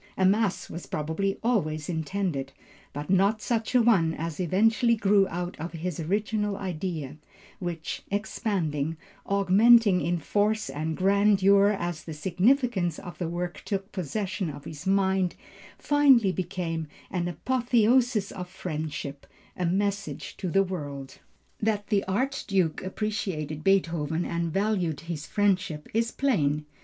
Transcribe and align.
A 0.17 0.25
mass 0.25 0.67
was 0.67 0.87
probably 0.87 1.37
always 1.43 1.87
intended, 1.87 2.53
but 2.91 3.11
not 3.11 3.39
such 3.39 3.75
a 3.75 3.83
one 3.83 4.15
as 4.15 4.39
eventually 4.39 4.95
grew 4.95 5.27
out 5.27 5.55
of 5.59 5.73
his 5.73 5.99
original 5.99 6.57
idea, 6.57 7.17
which, 7.59 8.01
expanding, 8.09 8.97
augmenting 9.27 10.01
in 10.01 10.17
force 10.17 10.71
and 10.71 10.97
grandeur 10.97 11.67
as 11.79 12.03
the 12.03 12.15
significance 12.15 12.97
of 12.97 13.19
the 13.19 13.29
work 13.29 13.61
took 13.63 13.91
possession 13.91 14.49
of 14.49 14.65
his 14.65 14.87
mind, 14.87 15.35
finally 15.77 16.31
became 16.31 16.87
an 17.11 17.27
apotheosis 17.27 18.31
of 18.31 18.49
friendship, 18.49 19.27
a 19.55 19.67
message 19.67 20.35
to 20.37 20.49
the 20.49 20.63
world. 20.63 21.19
That 21.61 21.89
the 21.89 22.03
Archduke 22.05 22.81
appreciated 22.81 23.63
Beethoven 23.63 24.25
and 24.25 24.51
valued 24.51 25.01
his 25.01 25.27
friendship 25.27 25.87
is 25.93 26.09
plain. 26.09 26.65